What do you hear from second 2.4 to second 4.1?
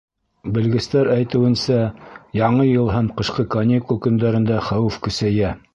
Яңы йыл һәм ҡышҡы каникул